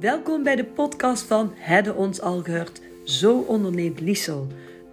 [0.00, 2.80] Welkom bij de podcast van Hedde ons al gehoord.
[3.04, 4.46] Zo onderneemt Liesel.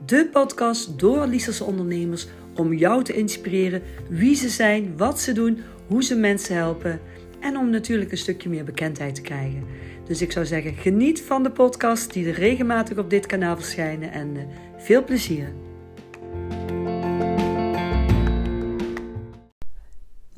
[0.05, 5.59] De podcast door Lieselse ondernemers om jou te inspireren wie ze zijn, wat ze doen,
[5.87, 6.99] hoe ze mensen helpen
[7.39, 9.63] en om natuurlijk een stukje meer bekendheid te krijgen.
[10.07, 14.11] Dus ik zou zeggen, geniet van de podcast die er regelmatig op dit kanaal verschijnen
[14.11, 14.41] en uh,
[14.77, 15.53] veel plezier.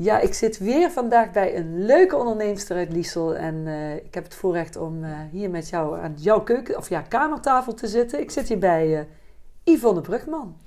[0.05, 3.35] Ja, ik zit weer vandaag bij een leuke onderneemster uit Liesel.
[3.35, 6.89] En uh, ik heb het voorrecht om uh, hier met jou aan jouw keuken, of
[6.89, 8.19] ja, kamertafel te zitten.
[8.19, 9.05] Ik zit hier bij uh,
[9.63, 10.57] Yvonne Brugman.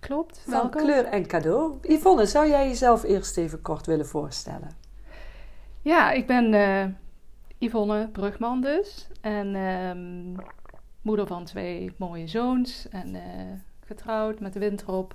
[0.00, 0.80] Klopt, Van welkom.
[0.80, 1.78] Kleur en Cadeau.
[1.82, 4.70] Yvonne, zou jij jezelf eerst even kort willen voorstellen?
[5.82, 6.96] Ja, ik ben
[7.58, 9.08] Yvonne Brugman dus.
[9.20, 10.34] En um,
[11.02, 12.88] moeder van twee mooie zoons.
[12.88, 13.16] En
[13.84, 15.06] getrouwd met de winter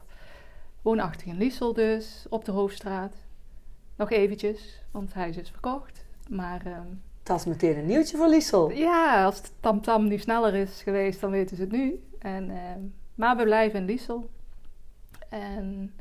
[0.81, 3.26] Woonachtig in Liesel dus, op de Hoofdstraat.
[3.97, 6.05] Nog eventjes, want het huis is verkocht.
[6.29, 8.71] Maar, um, dat is meteen een nieuwtje voor Liesel.
[8.71, 12.03] Ja, als het tamtam nu sneller is geweest, dan weten ze het nu.
[12.19, 12.57] En, uh,
[13.15, 14.29] maar we blijven in Liesel.
[15.29, 15.93] En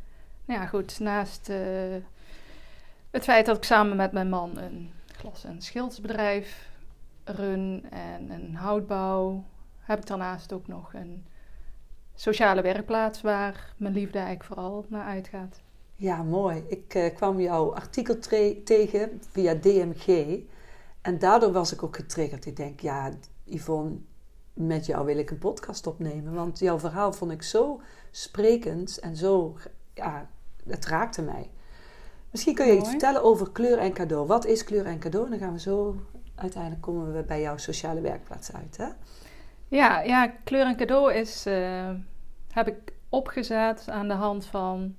[0.44, 1.56] nou ja, goed, naast uh,
[3.10, 6.68] het feit dat ik samen met mijn man een glas- en schildersbedrijf
[7.24, 9.44] run en een houtbouw,
[9.78, 11.26] heb ik daarnaast ook nog een
[12.14, 15.60] sociale werkplaats waar mijn liefde eigenlijk vooral naar uitgaat.
[15.96, 16.64] Ja, mooi.
[16.68, 18.18] Ik uh, kwam jouw artikel
[18.64, 20.38] tegen via DMG.
[21.00, 22.46] En daardoor was ik ook getriggerd.
[22.46, 23.10] Ik denk, ja,
[23.44, 23.96] Yvonne,
[24.52, 26.34] met jou wil ik een podcast opnemen.
[26.34, 27.80] Want jouw verhaal vond ik zo
[28.10, 29.56] sprekend en zo,
[29.94, 30.28] ja,
[30.66, 31.50] het raakte mij.
[32.30, 32.82] Misschien kun je mooi.
[32.82, 34.26] iets vertellen over kleur en cadeau.
[34.26, 35.30] Wat is kleur en cadeau?
[35.30, 35.96] Dan gaan we zo,
[36.34, 38.88] uiteindelijk komen we bij jouw sociale werkplaats uit, hè?
[39.68, 41.90] Ja, ja kleur en cadeau is, uh,
[42.50, 44.94] heb ik opgezet aan de hand van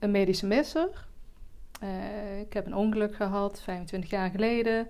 [0.00, 1.06] een medische misser.
[1.82, 4.88] Uh, ik heb een ongeluk gehad, 25 jaar geleden.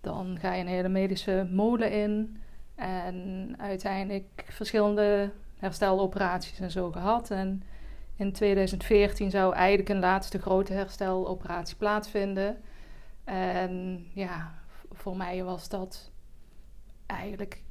[0.00, 2.40] Dan ga je een hele medische molen in.
[2.74, 7.30] En uiteindelijk verschillende hersteloperaties en zo gehad.
[7.30, 7.62] En
[8.16, 12.60] in 2014 zou eigenlijk een laatste grote hersteloperatie plaatsvinden.
[13.24, 14.54] En ja,
[14.92, 16.10] voor mij was dat
[17.06, 17.62] eigenlijk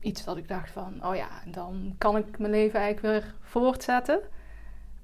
[0.00, 1.06] iets dat ik dacht van...
[1.06, 4.20] oh ja, dan kan ik mijn leven eigenlijk weer voortzetten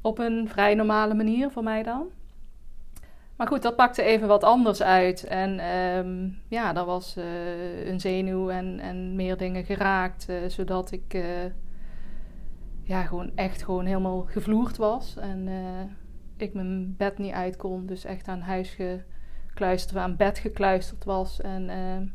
[0.07, 2.07] op een vrij normale manier voor mij dan.
[3.37, 5.25] Maar goed, dat pakte even wat anders uit.
[5.25, 10.27] En um, ja, daar was uh, een zenuw en, en meer dingen geraakt.
[10.31, 11.45] Uh, zodat ik uh,
[12.83, 15.17] ja, gewoon echt gewoon helemaal gevloerd was.
[15.17, 15.49] En
[16.37, 17.87] ik mijn bed niet uit kon.
[17.87, 18.77] Dus echt aan huis
[19.49, 21.41] gekluisterd, aan bed gekluisterd was.
[21.41, 22.07] En ehm,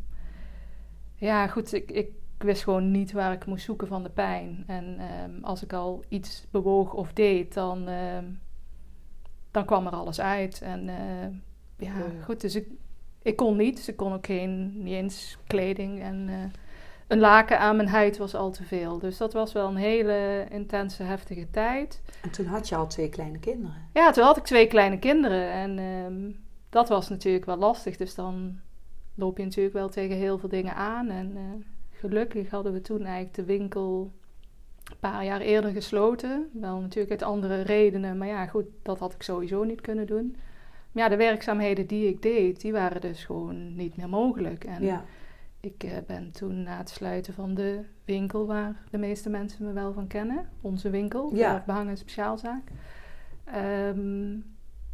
[1.16, 2.09] ja, goed, ik, ik
[2.41, 4.63] ik wist gewoon niet waar ik moest zoeken van de pijn.
[4.68, 8.18] En um, als ik al iets bewoog of deed, dan, uh,
[9.52, 10.62] dan kwam er alles uit.
[10.62, 11.24] En uh,
[11.78, 12.68] ja, ja, goed, dus ik,
[13.22, 13.75] ik kon niet.
[13.75, 16.02] Dus ik kon ook geen, niet eens kleding.
[16.02, 16.35] En uh,
[17.07, 19.00] een laken aan mijn huid was al te veel.
[19.00, 22.02] Dus dat was wel een hele intense, heftige tijd.
[22.22, 23.75] En toen had je al twee kleine kinderen?
[23.94, 25.52] Ja, toen had ik twee kleine kinderen.
[25.52, 27.97] En um, dat was natuurlijk wel lastig.
[27.97, 28.59] Dus dan
[29.16, 31.09] loop je natuurlijk wel tegen heel veel dingen aan.
[31.09, 31.38] En
[32.02, 34.12] gelukkig hadden we toen eigenlijk de winkel
[34.84, 36.50] een paar jaar eerder gesloten.
[36.54, 40.36] Wel natuurlijk uit andere redenen, maar ja, goed, dat had ik sowieso niet kunnen doen.
[40.92, 44.64] Maar ja, de werkzaamheden die ik deed, die waren dus gewoon niet meer mogelijk.
[44.64, 45.06] En ja.
[45.60, 49.74] ik uh, ben toen na het sluiten van de winkel, waar de meeste mensen me
[49.74, 51.64] wel van kennen, onze winkel, ja.
[51.66, 52.72] Behangen Speciaalzaak,
[53.56, 54.46] um,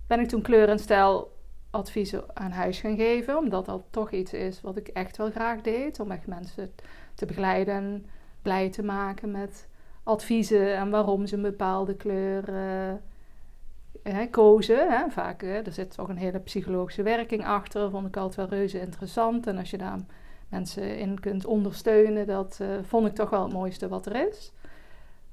[0.07, 1.36] ben ik toen kleur en stijl
[1.77, 3.38] adviezen aan huis gaan geven.
[3.38, 5.99] Omdat dat toch iets is wat ik echt wel graag deed.
[5.99, 6.71] Om echt mensen
[7.13, 8.05] te begeleiden en
[8.41, 9.67] blij te maken met
[10.03, 14.91] adviezen en waarom ze een bepaalde kleur uh, hè, kozen.
[14.91, 15.09] Hè.
[15.09, 17.89] Vaak, hè, er zit toch een hele psychologische werking achter.
[17.89, 19.47] Vond ik altijd wel reuze interessant.
[19.47, 19.99] En als je daar
[20.49, 24.53] mensen in kunt ondersteunen, dat uh, vond ik toch wel het mooiste wat er is.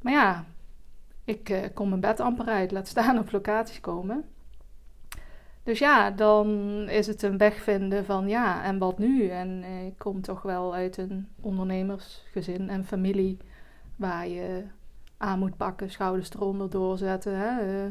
[0.00, 0.44] Maar ja,
[1.24, 2.70] ik uh, kom mijn bed amper uit.
[2.70, 4.24] Laat staan op locaties komen.
[5.64, 6.48] Dus ja, dan
[6.88, 9.28] is het een weg vinden van ja, en wat nu?
[9.28, 13.36] En eh, ik kom toch wel uit een ondernemersgezin en familie
[13.96, 14.62] waar je
[15.16, 17.36] aan moet pakken, schouders eronder doorzetten.
[17.38, 17.76] Hè?
[17.84, 17.90] Uh,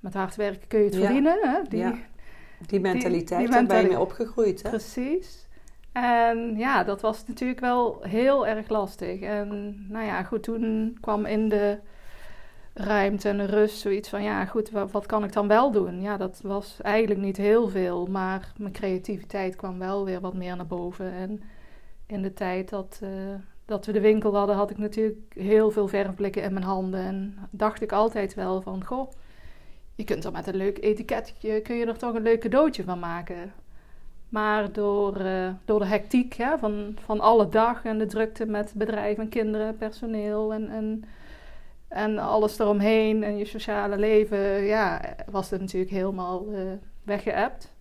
[0.00, 1.00] met hard werken kun je het Ja.
[1.00, 1.38] verdienen.
[1.42, 1.62] Hè?
[1.68, 1.94] Die, Ja.
[2.66, 4.68] Die mentaliteit, die daar ben je mentali- mee opgegroeid, hè?
[4.68, 5.48] Precies.
[5.92, 9.20] En ja, dat was natuurlijk wel heel erg lastig.
[9.20, 11.78] En nou ja, goed, toen kwam in de
[12.78, 14.22] ruimte en rust zoiets van...
[14.22, 16.00] ja, goed, wat, kan ik dan wel doen?
[16.00, 20.56] Ja, dat was eigenlijk niet heel veel, maar mijn creativiteit kwam wel weer wat meer
[20.56, 21.12] naar boven.
[21.12, 21.42] En
[22.06, 23.10] in de tijd dat, eh,
[23.64, 27.00] dat we de winkel hadden, had ik natuurlijk heel veel verfblikken in mijn handen.
[27.00, 29.10] En dacht ik altijd wel van, goh,
[29.94, 32.98] je kunt er met een leuk etiketje, kun je er toch een leuk cadeautje van
[32.98, 33.52] maken.
[34.28, 38.72] Maar door, uh, door de hectiek hè, van, van alle dag en de drukte met
[38.74, 41.04] bedrijven en kinderen, personeel en, en,
[41.96, 45.00] en alles eromheen en je sociale leven, ja,
[45.30, 46.58] was het natuurlijk helemaal uh,
[47.02, 47.74] weggeëpt.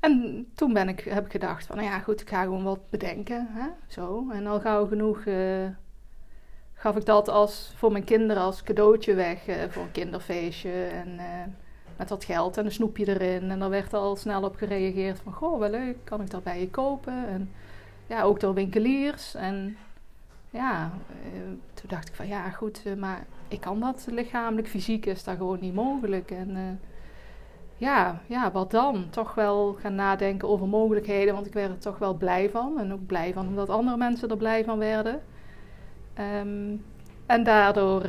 [0.00, 2.90] En toen ben ik, heb ik gedacht van, nou ja goed, ik ga gewoon wat
[2.90, 3.46] bedenken.
[3.50, 3.68] Hè?
[3.88, 4.30] Zo.
[4.32, 5.66] En al gauw genoeg uh,
[6.74, 10.84] gaf ik dat als, voor mijn kinderen als cadeautje weg uh, voor een kinderfeestje.
[10.84, 11.20] En
[11.96, 13.50] met wat geld en een snoepje erin.
[13.50, 16.60] En daar werd al snel op gereageerd van, goh, wel leuk, kan ik dat bij
[16.60, 17.26] je kopen?
[17.28, 17.50] En
[18.06, 19.34] ja, ook door winkeliers.
[19.34, 19.76] En
[20.54, 20.92] ja,
[21.74, 25.58] toen dacht ik van, ja goed, maar ik kan dat lichamelijk, fysiek is dat gewoon
[25.60, 26.30] niet mogelijk.
[26.30, 26.80] En
[27.76, 29.06] ja, ja, wat dan?
[29.10, 32.78] Toch wel gaan nadenken over mogelijkheden, want ik werd er toch wel blij van.
[32.78, 35.20] En ook blij van omdat andere mensen er blij van werden.
[36.18, 36.84] Um,
[37.26, 38.06] en daardoor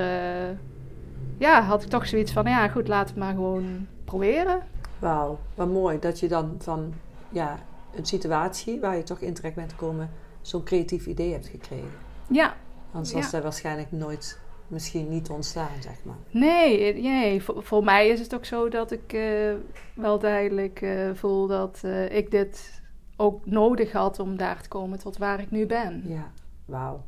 [1.38, 4.62] ja, had ik toch zoiets van, ja goed, laat het maar gewoon proberen.
[5.00, 6.94] Wauw, wat mooi dat je dan van
[7.30, 7.60] ja,
[7.96, 10.10] een situatie waar je toch in terecht bent gekomen,
[10.42, 12.05] zo'n creatief idee hebt gekregen.
[12.30, 12.56] Ja.
[12.92, 13.32] Anders was ja.
[13.32, 16.16] dat waarschijnlijk nooit misschien niet ontstaan, zeg maar.
[16.30, 19.54] Nee, nee voor, voor mij is het ook zo dat ik uh,
[19.96, 22.82] wel duidelijk uh, voel dat uh, ik dit
[23.16, 26.04] ook nodig had om daar te komen tot waar ik nu ben.
[26.06, 26.32] Ja,
[26.66, 27.04] wauw.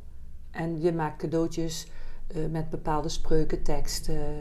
[0.50, 1.90] En je maakt cadeautjes
[2.50, 4.40] met bepaalde spreuken, teksten.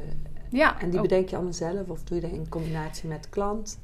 [0.50, 0.82] Ja.
[0.82, 3.80] En die bedenk je allemaal zelf of doe je dat in combinatie met klant?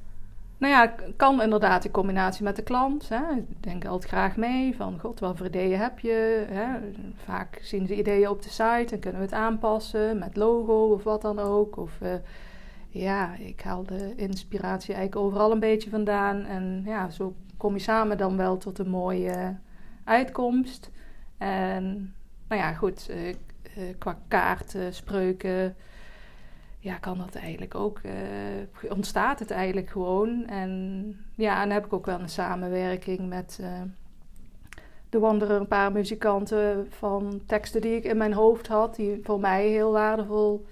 [0.64, 3.10] Nou ja, kan inderdaad in combinatie met de klant.
[3.10, 3.22] Hè.
[3.60, 6.46] Denk altijd graag mee van, god, wat voor ideeën heb je?
[6.50, 6.68] Hè.
[7.16, 11.04] Vaak zien ze ideeën op de site en kunnen we het aanpassen met logo of
[11.04, 11.78] wat dan ook.
[11.78, 12.14] Of uh,
[12.90, 16.46] ja, ik haal de inspiratie eigenlijk overal een beetje vandaan.
[16.46, 19.58] En ja, zo kom je samen dan wel tot een mooie
[20.04, 20.92] uitkomst.
[21.38, 22.14] En
[22.48, 23.34] nou ja, goed, uh, uh,
[23.98, 25.76] qua kaarten, spreuken
[26.84, 30.46] ja, kan dat eigenlijk ook, uh, ontstaat het eigenlijk gewoon.
[30.48, 33.68] En ja, en heb ik ook wel een samenwerking met uh,
[35.10, 39.40] de Wanderer, een paar muzikanten van teksten die ik in mijn hoofd had, die voor
[39.40, 40.66] mij heel waardevol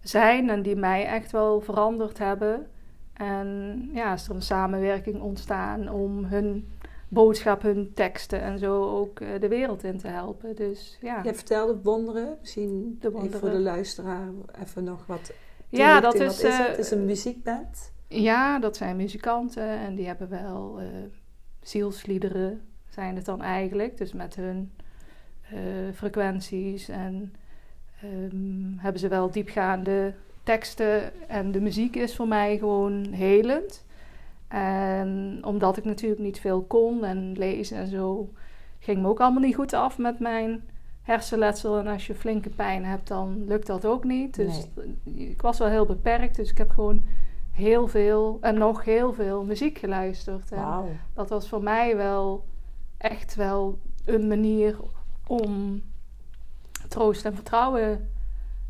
[0.00, 2.66] zijn en die mij echt wel veranderd hebben.
[3.12, 6.68] En ja, is er een samenwerking ontstaan om hun
[7.10, 10.56] boodschap, hun teksten en zo ook uh, de wereld in te helpen.
[10.56, 11.22] Dus ja.
[11.22, 13.40] Je vertelde wonderen, misschien de wonderen.
[13.40, 14.28] voor de luisteraar
[14.62, 15.32] even nog wat.
[15.68, 16.68] Ja, dat is, is het?
[16.68, 17.92] het is een muziekband.
[18.08, 20.86] Ja, dat zijn muzikanten en die hebben wel uh,
[21.60, 23.96] zielsliederen, zijn het dan eigenlijk.
[23.96, 24.72] Dus met hun
[25.94, 27.34] frequenties en
[28.04, 31.28] um, hebben ze wel diepgaande teksten.
[31.28, 33.84] En de muziek is voor mij gewoon helend.
[34.50, 38.30] En omdat ik natuurlijk niet veel kon en lezen en zo,
[38.78, 40.64] ging me ook allemaal niet goed af met mijn
[41.02, 41.78] hersenletsel.
[41.78, 44.34] En als je flinke pijn hebt, dan lukt dat ook niet.
[44.34, 44.66] Dus
[45.04, 46.36] ik was wel heel beperkt.
[46.36, 47.02] Dus ik heb gewoon
[47.50, 50.52] heel veel en nog heel veel muziek geluisterd.
[50.52, 52.44] En dat was voor mij wel
[52.98, 54.76] echt wel een manier
[55.26, 55.82] om
[56.88, 58.10] troost en vertrouwen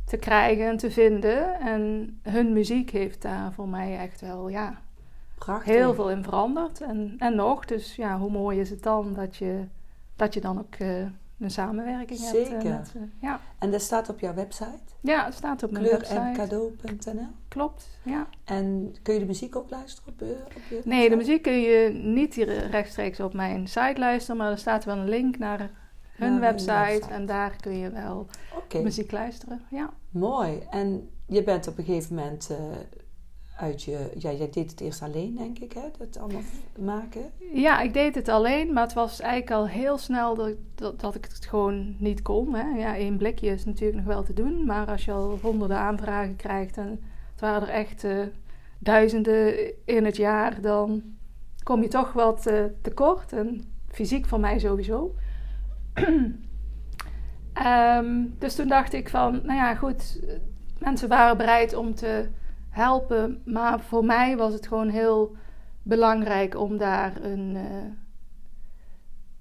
[0.05, 1.61] te krijgen en te vinden.
[1.61, 4.81] En hun muziek heeft daar voor mij echt wel, ja,
[5.45, 5.75] Prachtig.
[5.75, 6.81] heel veel in veranderd.
[6.81, 9.65] En, en nog, dus ja, hoe mooi is het dan dat je,
[10.17, 10.99] dat je dan ook uh,
[11.39, 12.53] een samenwerking Zeker.
[12.53, 12.63] hebt.
[12.63, 13.01] Zeker.
[13.01, 13.41] Uh, ja.
[13.59, 14.79] En dat staat op jouw website?
[15.01, 16.15] Ja, het staat op mijn website.
[16.15, 18.27] Kleurencadeau.nl Klopt, ja.
[18.45, 20.23] En kun je de muziek ook luisteren op,
[20.57, 24.51] op je Nee, de muziek kun je niet hier rechtstreeks op mijn site luisteren, maar
[24.51, 25.71] er staat wel een link naar
[26.11, 27.13] hun Naar website, website.
[27.13, 28.27] en daar kun je wel
[28.83, 29.63] muziek luisteren.
[29.71, 29.91] Ja.
[30.11, 30.63] mooi.
[30.71, 32.51] En je bent op een gegeven moment
[33.61, 34.11] uit je...
[34.19, 35.81] Ja, jij deed het eerst alleen, denk ik, hè?
[35.99, 36.43] Dat allemaal
[36.79, 37.31] maken.
[37.53, 41.15] Ja, ik deed het alleen, maar het was eigenlijk al heel snel dat, dat, dat
[41.15, 42.55] ik het gewoon niet kon.
[42.55, 42.79] Hè.
[42.79, 46.37] Ja, één blikje is natuurlijk nog wel te doen, maar als je al honderden aanvragen
[46.37, 47.01] krijgt en
[47.31, 48.23] het waren er echt uh,
[48.79, 51.03] duizenden in het jaar, dan
[51.63, 53.33] kom je toch wat uh, tekort.
[53.33, 55.15] En fysiek voor mij sowieso.
[55.95, 56.45] um,
[58.39, 60.21] dus toen dacht ik van, nou ja, goed,
[60.79, 62.29] mensen waren bereid om te
[62.71, 63.43] helpen.
[63.45, 65.37] Maar voor mij was het gewoon heel
[65.83, 67.63] belangrijk om daar een, uh,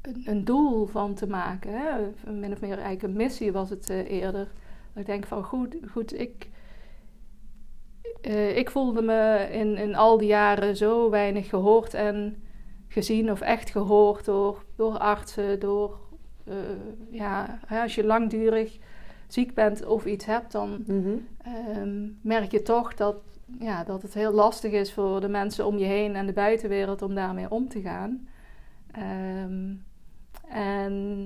[0.02, 1.72] een, een, doel van te maken.
[1.72, 1.92] Hè?
[2.32, 4.52] Min of meer eigenlijk een missie was het uh, eerder.
[4.94, 6.50] Dat ik denk van goed, goed ik,
[8.22, 12.44] uh, ik voelde me in, in al die jaren zo weinig gehoord en
[12.88, 16.00] gezien of echt gehoord door, door artsen, door
[17.10, 18.80] ja, als je langdurig
[19.34, 21.28] ziek bent of iets hebt, dan mm-hmm.
[21.78, 23.16] um, merk je toch dat,
[23.60, 27.02] ja, dat het heel lastig is voor de mensen om je heen en de buitenwereld
[27.02, 28.28] om daarmee om te gaan.
[29.46, 29.84] Um,
[30.48, 31.24] en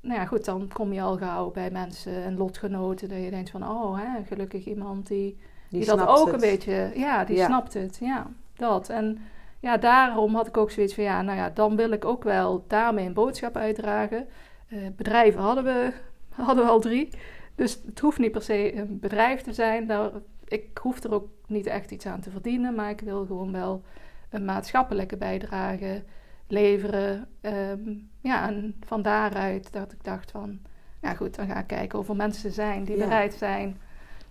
[0.00, 3.50] nou ja, goed, dan kom je al gauw bij mensen en lotgenoten dat je denkt
[3.50, 5.38] van, oh, hè, gelukkig iemand die,
[5.68, 6.34] die, Die dat ook het.
[6.34, 7.46] een beetje, ja, die Ja.
[7.46, 8.26] snapt het, ja,
[8.56, 8.88] dat.
[8.88, 9.18] En
[9.60, 12.64] ja, daarom had ik ook zoiets van, ja, nou ja, dan wil ik ook wel
[12.68, 14.26] daarmee een boodschap uitdragen.
[14.68, 15.92] Uh, bedrijven hadden we,
[16.28, 17.08] hadden we al drie.
[17.56, 19.86] Dus het hoeft niet per se een bedrijf te zijn.
[19.86, 20.10] Daar,
[20.44, 23.82] ik hoef er ook niet echt iets aan te verdienen, maar ik wil gewoon wel
[24.30, 26.04] een maatschappelijke bijdrage
[26.46, 27.28] leveren.
[27.40, 30.58] Ehm, ja, en van daaruit dat ik dacht van,
[31.02, 33.80] ja goed, dan ga ik kijken of er mensen zijn die bereid zijn,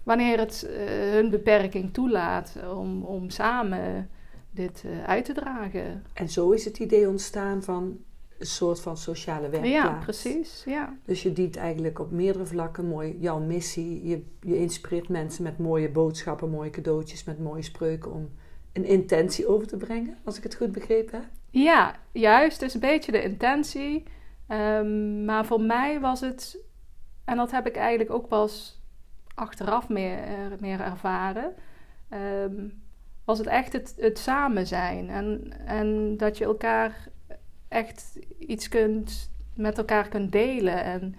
[0.03, 0.77] wanneer het uh,
[1.12, 4.10] hun beperking toelaat, om, om samen
[4.51, 6.03] dit uh, uit te dragen.
[6.13, 7.98] En zo is het idee ontstaan van
[8.38, 9.74] een soort van sociale werkplaats.
[9.74, 10.63] Ja, precies.
[10.65, 10.98] Ja.
[11.06, 14.08] Dus je dient eigenlijk op meerdere vlakken mooi jouw missie.
[14.08, 18.30] Je, je inspireert mensen met mooie boodschappen, mooie cadeautjes, met mooie spreuken om
[18.74, 21.30] een intentie over te brengen, als ik het goed begrepen heb.
[21.50, 22.60] Ja, juist.
[22.60, 24.04] Dus een beetje de intentie.
[24.48, 26.58] Um, maar voor mij was het,
[27.25, 28.82] en dat heb ik eigenlijk ook pas
[29.36, 30.18] achteraf meer,
[30.60, 31.54] meer ervaren,
[32.44, 32.84] um,
[33.25, 35.10] was het echt het, het samen zijn.
[35.10, 37.10] En, en dat je elkaar
[37.75, 40.84] echt iets kunt, met elkaar kunt delen.
[40.84, 41.15] En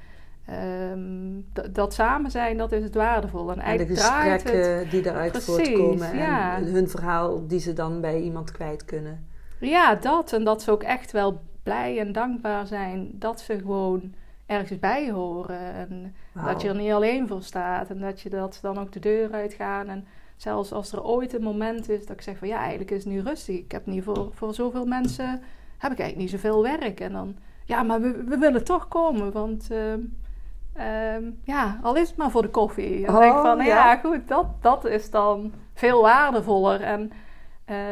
[0.93, 3.51] um, dat samen zijn, dat is het waardevol.
[3.51, 6.13] En, en de gesprekken die Precies, voortkomen.
[6.13, 9.27] En hun verhaal die ze dan bij iemand kwijt kunnen.
[9.61, 10.33] Ja, dat.
[10.33, 14.15] En dat ze ook echt wel blij en dankbaar zijn dat ze gewoon
[14.47, 15.75] ergens bij horen.
[15.75, 17.91] En dat je er niet alleen voor staat.
[17.91, 19.89] En dat je dat dan ook de deur uitgaan.
[19.89, 23.05] En zelfs als er ooit een moment is dat ik zeg van ja, eigenlijk is
[23.05, 23.57] het nu rustig.
[23.57, 25.43] Ik heb niet voor, voor zoveel mensen,
[25.79, 27.01] heb ik eigenlijk niet zoveel werk.
[27.01, 29.33] En dan, ja, maar we, we willen toch komen.
[29.33, 33.07] Want uh, ja, al is het maar voor de koffie.
[33.07, 33.65] En oh, denk van, ja.
[33.65, 36.81] ja, goed, dat, dat is dan veel waardevoller.
[36.81, 37.13] En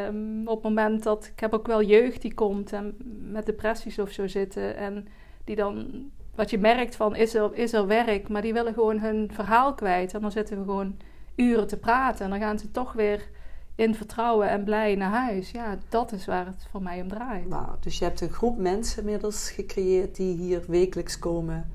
[0.07, 2.95] Um, op het moment dat ik heb ook wel jeugd die komt en
[3.31, 5.07] met depressies of zo zitten en
[5.43, 5.87] die dan
[6.35, 9.73] wat je merkt van is er, is er werk, maar die willen gewoon hun verhaal
[9.73, 10.97] kwijt en dan zitten we gewoon
[11.35, 13.29] uren te praten en dan gaan ze toch weer
[13.75, 15.51] in vertrouwen en blij naar huis.
[15.51, 17.49] Ja, dat is waar het voor mij om draait.
[17.49, 21.69] Wauw, dus je hebt een groep mensen inmiddels gecreëerd die hier wekelijks komen.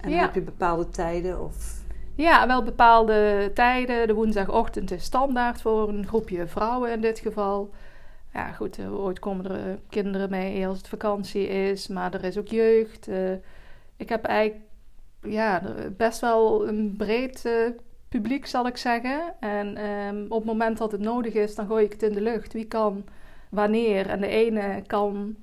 [0.00, 1.78] En dan heb je bepaalde tijden of
[2.14, 4.06] ja, wel bepaalde tijden.
[4.06, 7.70] De woensdagochtend is standaard voor een groepje vrouwen in dit geval.
[8.32, 12.24] Ja, goed, uh, ooit komen er uh, kinderen mee als het vakantie is, maar er
[12.24, 13.08] is ook jeugd.
[13.08, 13.32] Uh,
[13.96, 14.64] ik heb eigenlijk
[15.22, 15.62] ja,
[15.96, 17.48] best wel een breed
[18.10, 19.34] publiek, zal ik zeggen.
[19.40, 22.20] En um, op het moment dat het nodig is, dan gooi ik het in de
[22.20, 22.52] lucht.
[22.52, 23.04] Wie kan
[23.48, 24.06] wanneer?
[24.06, 25.36] En de ene kan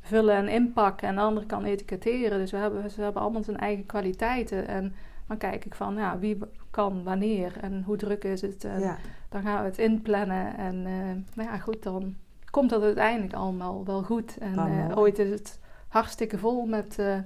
[0.00, 2.38] vullen en inpakken en de andere kan etiketteren.
[2.38, 4.68] Dus we hebben, ze hebben allemaal zijn eigen kwaliteiten.
[4.68, 4.94] En
[5.26, 6.38] dan kijk ik van, ja, wie
[6.70, 8.64] kan wanneer en hoe druk is het.
[8.64, 8.96] En
[9.28, 10.56] Dan gaan we het inplannen.
[10.56, 12.14] En uh, nou ja, goed, dan
[12.50, 14.38] komt dat uiteindelijk allemaal wel goed.
[14.38, 17.18] En uh, ooit is het hartstikke vol met uh,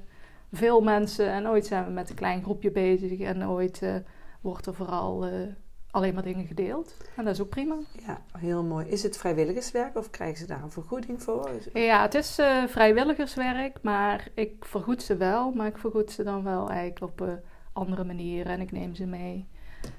[0.52, 1.30] veel mensen.
[1.30, 3.20] En ooit zijn we met een klein groepje bezig.
[3.20, 3.82] En ooit
[4.44, 5.28] wordt er vooral
[5.90, 6.96] alleen maar dingen gedeeld.
[7.16, 7.76] En dat is ook prima.
[8.06, 8.86] Ja, heel mooi.
[8.86, 11.50] Is het vrijwilligerswerk of krijgen ze daar een vergoeding voor?
[11.72, 12.34] Ja, het is
[12.66, 15.52] vrijwilligerswerk, maar ik vergoed ze wel.
[15.52, 17.38] Maar ik vergoed ze dan wel eigenlijk op
[17.72, 18.52] andere manieren.
[18.52, 19.48] En ik neem ze mee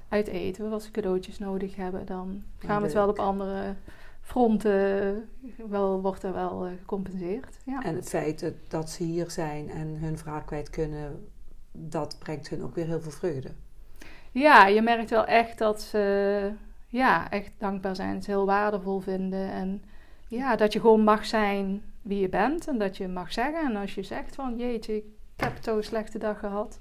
[0.10, 0.72] uit eten.
[0.72, 3.75] Als ze cadeautjes nodig hebben, dan gaan we het wel op andere
[4.22, 5.30] fronten.
[5.70, 7.58] Wel, wordt er wel gecompenseerd.
[7.66, 7.84] Ja.
[7.84, 11.28] En het feit dat ze hier zijn en hun verhaal kwijt kunnen,
[11.72, 13.50] dat brengt hun ook weer heel veel vreugde.
[14.36, 16.51] Ja, je merkt wel echt dat ze
[16.88, 18.24] ja, echt dankbaar zijn.
[18.24, 19.51] Ze heel waardevol vinden.
[19.51, 19.84] En
[20.27, 22.68] ja, dat je gewoon mag zijn wie je bent.
[22.68, 23.65] En dat je mag zeggen.
[23.65, 25.04] En als je zegt van jeetje, ik
[25.36, 26.80] heb zo'n slechte dag gehad.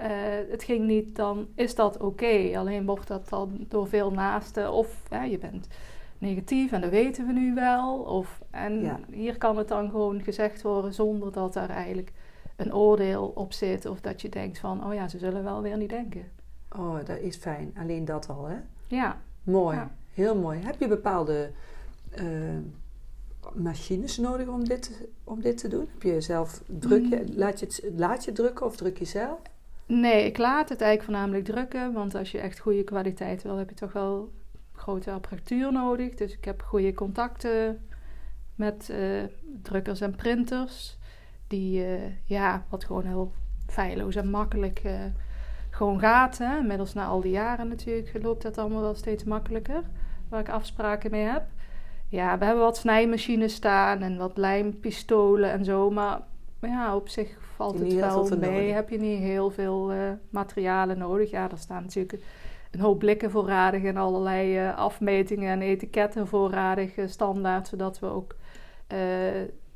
[0.00, 0.06] Uh,
[0.50, 2.52] het ging niet, dan is dat oké.
[2.56, 4.72] Alleen wordt dat dan door veel naasten.
[4.72, 5.68] Of ja, je bent
[6.18, 7.98] negatief en dat weten we nu wel.
[7.98, 12.12] Of, en hier kan het dan gewoon gezegd worden zonder dat er eigenlijk
[12.56, 13.86] een oordeel op zit.
[13.86, 16.38] Of dat je denkt van, oh ja, ze zullen wel weer niet denken.
[16.76, 17.74] Oh, dat is fijn.
[17.78, 18.56] Alleen dat al, hè?
[18.86, 19.20] Ja.
[19.42, 19.78] Mooi.
[20.14, 20.60] Heel mooi.
[20.60, 21.50] Heb je bepaalde
[22.18, 22.58] uh,
[23.54, 25.88] machines nodig om dit, om dit te doen?
[25.92, 27.36] Heb je zelf druk je, mm.
[27.36, 29.38] laat, je het, laat je drukken of druk je zelf?
[29.86, 31.92] Nee, ik laat het eigenlijk voornamelijk drukken.
[31.92, 34.32] Want als je echt goede kwaliteit wil, heb je toch wel
[34.72, 36.14] grote apparatuur nodig.
[36.14, 37.84] Dus ik heb goede contacten
[38.54, 39.22] met uh,
[39.62, 40.98] drukkers en printers.
[41.46, 43.32] Die, uh, ja, wat gewoon heel
[43.66, 44.82] feilloos en makkelijk
[45.80, 46.38] gewoon gaat.
[46.38, 46.58] Hè.
[46.58, 49.82] Inmiddels na al die jaren natuurlijk loopt dat allemaal wel steeds makkelijker.
[50.28, 51.42] Waar ik afspraken mee heb.
[52.08, 55.90] Ja, we hebben wat snijmachines staan en wat lijmpistolen en zo.
[55.90, 56.20] Maar
[56.60, 58.72] ja, op zich valt het wel mee.
[58.72, 59.98] Heb je niet heel veel uh,
[60.30, 61.30] materialen nodig.
[61.30, 62.22] Ja, er staan natuurlijk
[62.70, 68.06] een hoop blikken voorradig en allerlei uh, afmetingen en etiketten voorradig uh, standaard, zodat we
[68.06, 68.34] ook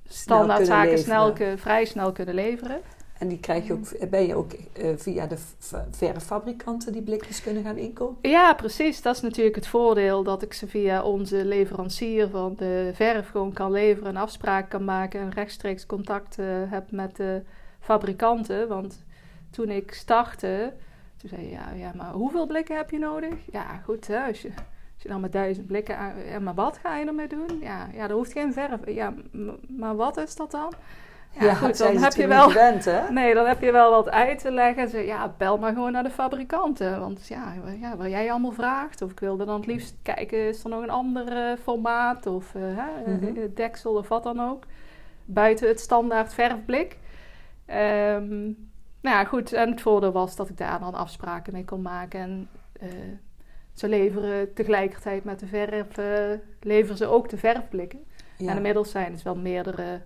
[0.04, 2.80] standaardzaken snel, vrij snel kunnen leveren.
[3.24, 5.36] En die krijg je ook, ben je ook eh, via de
[5.90, 8.30] verffabrikanten die blikjes kunnen gaan inkopen?
[8.30, 9.02] Ja, precies.
[9.02, 13.52] Dat is natuurlijk het voordeel dat ik ze via onze leverancier van de verf gewoon
[13.52, 17.42] kan leveren, een afspraak kan maken en rechtstreeks contact eh, heb met de
[17.80, 18.68] fabrikanten.
[18.68, 19.04] Want
[19.50, 20.72] toen ik startte,
[21.16, 23.34] toen zei je, ja, ja, maar hoeveel blikken heb je nodig?
[23.52, 24.48] Ja, goed, hè, als je,
[24.94, 27.58] als je dan met duizend blikken, aan- maar wat ga je ermee doen?
[27.60, 28.80] Ja, ja, er hoeft geen verf.
[28.86, 29.14] Ja,
[29.68, 30.72] maar wat is dat dan?
[31.40, 32.52] Ja, goed, dan heb je wel...
[32.52, 33.10] hè?
[33.12, 34.88] Nee, dan heb je wel wat uit te leggen.
[34.88, 37.00] Ze, ja, bel maar gewoon naar de fabrikanten.
[37.00, 39.02] Want ja, ja, wat jij allemaal vraagt.
[39.02, 42.26] Of ik wilde dan het liefst kijken, is er nog een ander eh, formaat?
[42.26, 43.48] Of eh, hè, eh, Mhm.
[43.54, 44.64] deksel of wat dan ook.
[45.24, 46.98] Buiten het standaard verfblik.
[47.66, 48.42] Ehm,
[49.00, 49.52] nou ja, goed.
[49.52, 52.20] En het voordeel was dat ik daar dan afspraken mee kon maken.
[52.20, 52.48] En
[53.72, 55.86] ze leveren tegelijkertijd met de verf,
[56.60, 58.04] leveren ze ook de verfblikken.
[58.36, 58.50] Ja.
[58.50, 60.00] En inmiddels zijn het wel meerdere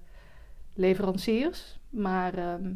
[0.78, 1.78] leveranciers.
[1.90, 2.72] Maar ehm,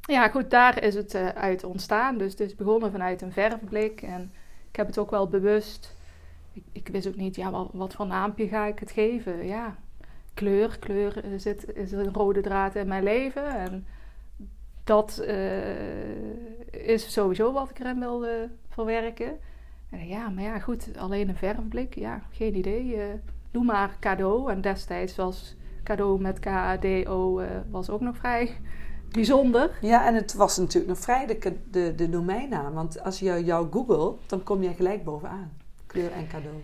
[0.00, 2.18] ja, goed, daar is het eh, uit ontstaan.
[2.18, 4.02] Dus het is begonnen vanuit een verfblik.
[4.02, 4.32] En
[4.70, 5.96] ik heb het ook wel bewust.
[6.52, 9.46] Ik, ik wist ook niet, ja, wat, voor naampje ga ik het geven?
[9.46, 9.76] Ja,
[10.34, 10.78] kleur.
[10.78, 13.56] Kleur eh, zit, is een rode draad in mijn leven.
[13.56, 13.86] En
[14.84, 19.38] dat eh, is sowieso wat ik erin wilde verwerken.
[19.90, 21.94] En ja, maar ja, goed, alleen een verfblik.
[21.94, 22.96] Ja, geen idee.
[22.96, 23.14] eh,
[23.50, 24.50] doe maar cadeau.
[24.50, 25.56] En destijds was
[25.88, 28.56] cadeau met K-A-D-O eh, was ook nog vrij
[29.10, 29.70] bijzonder.
[29.80, 32.74] Ja, en het was natuurlijk nog vrij de, de, de domeinnaam.
[32.74, 35.52] Want als je jou googelt, dan kom je gelijk bovenaan.
[35.86, 36.56] Kleur en cadeau.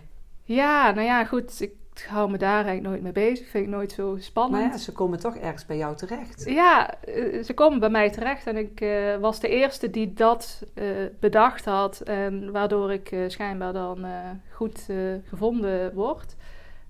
[0.43, 1.61] Ja, nou ja, goed.
[1.61, 3.49] Ik hou me daar eigenlijk nooit mee bezig.
[3.49, 4.73] Vind ik nooit zo Maar spannend.
[4.73, 6.43] ja, ze komen toch ergens bij jou terecht.
[6.45, 10.63] Ja, eh, ze komen bij mij terecht en ik eh, was de eerste die dat
[11.19, 11.99] bedacht had.
[11.99, 14.05] En waardoor ik schijnbaar dan
[14.51, 14.85] goed
[15.23, 16.35] gevonden word.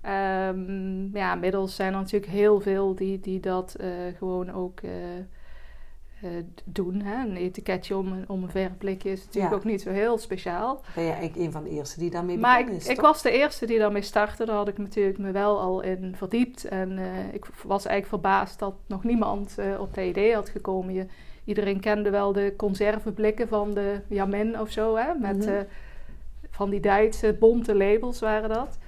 [0.06, 5.16] Ehm, ja, inmiddels zijn er natuurlijk heel veel die, die dat eh, gewoon ook eh,
[5.18, 7.00] eh, doen.
[7.02, 7.24] Hè?
[7.26, 9.58] Een etiketje om, een- om een verfblikje is natuurlijk Ja.
[9.58, 10.80] ook niet zo heel speciaal.
[10.94, 13.30] Ben je eigenlijk een van de eerste die daarmee Maar ik, is, ik was de
[13.30, 14.44] eerste die daarmee startte.
[14.44, 16.64] Daar had ik natuurlijk me wel al in verdiept.
[16.64, 16.98] En
[17.32, 20.94] ik was eigenlijk verbaasd dat nog niemand op dat idee had gekomen.
[20.94, 21.06] Je,
[21.44, 24.96] iedereen kende wel de conserveblikken van de Jamin of zo.
[24.96, 25.14] Hè?
[25.14, 25.62] Met Mhm.
[26.50, 28.78] van die Duitse bonte labels waren dat.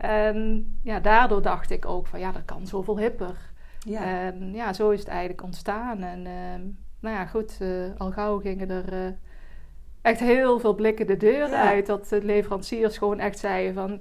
[0.00, 3.36] En ja, daardoor dacht ik ook van ja, dat kan zoveel hipper.
[3.78, 4.04] Ja.
[4.04, 6.02] En ja, zo is het eigenlijk ontstaan.
[6.02, 6.60] En ehm,
[7.00, 9.12] nou ja, goed, eh, al gauw gingen er eh,
[10.02, 11.68] echt heel veel blikken de deur Ja.
[11.68, 11.86] uit.
[11.86, 14.00] Dat de leveranciers gewoon echt zeiden van...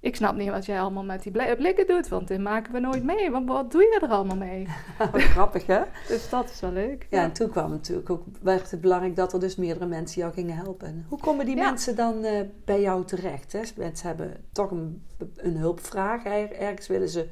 [0.00, 2.78] Ik snap niet wat jij allemaal met die bli- blikken doet, want dit maken we
[2.80, 3.30] nooit mee.
[3.30, 4.66] Want wat doe je er allemaal mee?
[5.12, 5.80] Grappig, hè?
[6.08, 7.06] Dus dat is wel leuk.
[7.10, 10.32] Ja, en toen kwam natuurlijk ook, werd het belangrijk dat er dus meerdere mensen jou
[10.32, 11.06] gingen helpen.
[11.08, 11.64] Hoe komen die Ja.
[11.70, 13.52] mensen dan eh, bij jou terecht?
[13.52, 13.60] Hè?
[13.76, 15.06] Mensen hebben toch een,
[15.36, 16.24] een hulpvraag.
[16.24, 17.28] Er- Ergens willen ze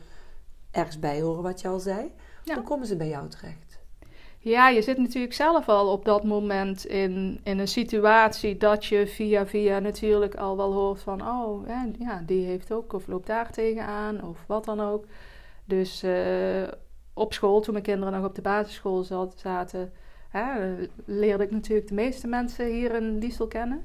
[0.71, 2.11] ergens bij horen wat je al zei.
[2.45, 2.55] Ja.
[2.55, 3.66] Hoe komen ze bij jou terecht?
[4.49, 9.07] Ja, je zit natuurlijk zelf al op dat moment in, in een situatie dat je
[9.07, 13.27] via via natuurlijk al wel hoort van, oh ja, ja, die heeft ook of loopt
[13.27, 15.05] daar tegenaan of wat dan ook.
[15.65, 16.63] Dus eh,
[17.15, 19.93] op school, toen mijn kinderen nog op de basisschool zat, zaten,
[20.29, 23.85] hè, leerde ik natuurlijk de meeste mensen hier in Liesel kennen.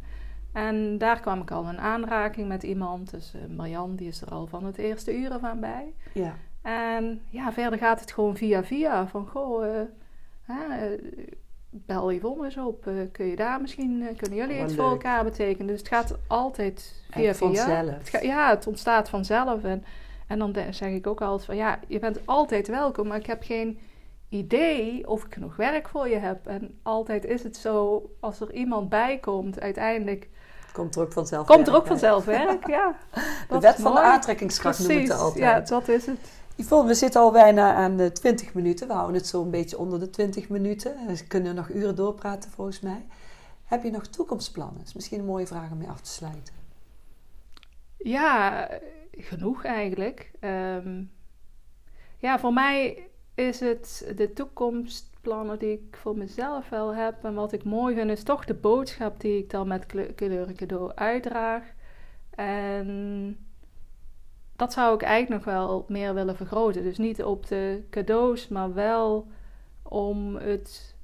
[0.54, 3.12] En daar kwam ik al in aanraking met iemand.
[3.12, 5.94] Dus eh, Marjan, die is er al van het eerste uur aan bij.
[6.14, 6.36] Ja.
[6.62, 9.08] En ja, verder gaat het gewoon via via.
[9.08, 9.82] Van, goh, eh,
[10.52, 11.00] hè, eh,
[11.70, 12.88] bel Yvonne eens op.
[12.88, 14.82] eh, kun je daar misschien, eh, kunnen jullie Oh, iets leuk.
[14.82, 15.68] voor elkaar betekenen?
[15.68, 17.90] Dus het gaat altijd via vanzelf.
[17.98, 19.64] Het ga- ja, het ontstaat vanzelf.
[19.64, 19.84] En,
[20.28, 23.08] en dan de- zeg ik ook altijd van, ja, je bent altijd welkom.
[23.08, 23.80] Maar ik heb geen
[24.30, 26.48] idee of ik genoeg werk voor je heb.
[26.48, 30.30] En altijd is het zo, als er iemand bij komt, uiteindelijk
[30.74, 32.68] Komt er ook vanzelf komt er ook vanzelf werk.
[32.68, 32.96] Ja,
[33.50, 35.68] De wet van de aantrekkingskracht noemen we het Precies, altijd.
[35.70, 36.20] ja, dat is het.
[36.56, 38.88] Yvonne, we zitten al bijna aan de 20 minuten.
[38.88, 41.08] We houden het zo een beetje onder de 20 minuten.
[41.08, 43.06] We kunnen nog uren doorpraten volgens mij.
[43.66, 44.82] Heb je nog toekomstplannen?
[44.84, 46.54] Is misschien een mooie vraag om mee af te sluiten.
[47.98, 48.70] Ja,
[49.12, 50.32] genoeg eigenlijk.
[50.40, 51.04] Ehm,
[52.18, 57.24] ja, voor mij is het de toekomstplannen die ik voor mezelf wel heb.
[57.24, 60.56] En wat ik mooi vind, is toch de boodschap die ik dan met kleur- kleuren
[60.56, 61.64] cadeau uitdraag.
[62.30, 63.38] En
[64.62, 66.84] dat zou ik eigenlijk nog wel meer willen vergroten.
[66.84, 69.28] Dus niet op de cadeaus, maar wel
[69.82, 70.96] om het,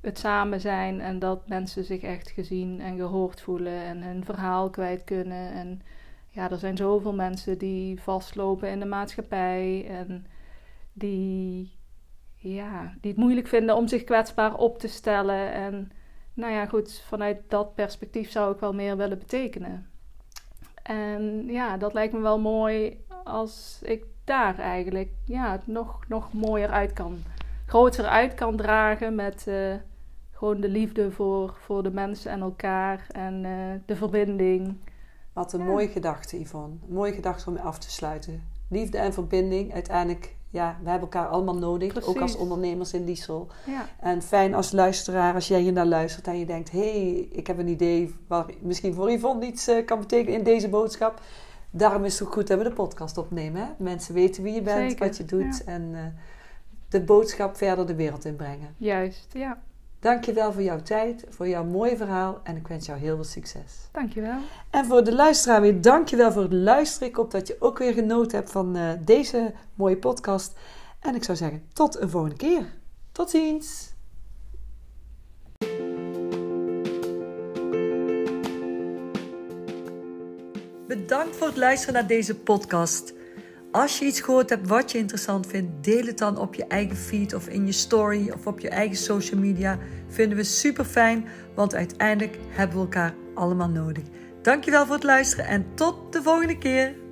[0.00, 1.00] het samen zijn.
[1.00, 5.52] En dat mensen zich echt gezien en gehoord voelen en hun verhaal kwijt kunnen.
[5.52, 5.82] En
[6.28, 10.26] ja, er zijn zoveel mensen die vastlopen in de maatschappij en
[10.92, 11.72] die,
[12.36, 15.52] ja, die het moeilijk vinden om zich kwetsbaar op te stellen.
[15.52, 15.92] En
[16.32, 19.93] nou ja, goed, vanuit dat perspectief zou ik wel meer willen betekenen.
[20.84, 26.32] En ja, dat lijkt me wel mooi als ik daar eigenlijk ja, het nog, nog
[26.32, 27.22] mooier uit kan
[27.66, 29.74] groter uit kan dragen met eh,
[30.30, 33.52] gewoon de liefde voor, voor de mensen en elkaar en eh,
[33.86, 34.76] de verbinding.
[35.32, 35.66] Wat een Ja.
[35.66, 36.76] mooie gedachte, Yvonne.
[36.88, 38.42] Een mooie gedachte om mee af te sluiten.
[38.68, 39.72] Liefde en verbinding.
[39.74, 42.06] Uiteindelijk, ja, we hebben elkaar allemaal nodig.
[42.06, 43.48] Ook als ondernemers in Diesel.
[43.66, 46.70] Ja, En fijn als luisteraar, als jij hier naar luistert en je denkt...
[46.70, 50.44] hé, hey, ik heb een idee waar misschien voor Yvonne iets eh, kan betekenen in
[50.44, 51.20] deze boodschap.
[51.70, 53.60] Daarom is het ook goed dat we de podcast opnemen.
[53.62, 53.66] Hè?
[53.78, 55.62] Mensen weten wie je bent, Zeker, wat je doet.
[55.66, 55.72] ja.
[55.72, 56.00] En eh,
[56.88, 58.74] de boodschap verder de wereld inbrengen.
[58.78, 59.26] juist.
[59.32, 59.58] Ja,
[60.04, 62.40] Dankjewel voor jouw tijd, voor jouw mooie verhaal.
[62.42, 63.88] En ik wens jou heel veel succes.
[63.92, 64.38] dankjewel.
[64.70, 67.08] En voor de luisteraar weer, dankjewel voor het luisteren.
[67.08, 70.52] Ik hoop dat je ook weer genoten hebt van eh, deze mooie podcast.
[71.00, 72.66] En ik zou zeggen, tot een volgende keer.
[73.12, 73.92] Tot ziens!
[80.86, 83.12] Bedankt voor het luisteren naar deze podcast.
[83.74, 86.96] Als je iets gehoord hebt wat je interessant vindt, deel het dan op je eigen
[86.96, 89.78] feed of in je story of op je eigen social media.
[90.08, 94.04] Vinden we super fijn, want uiteindelijk hebben we elkaar allemaal nodig.
[94.42, 97.03] Dankjewel voor het luisteren en tot de volgende keer.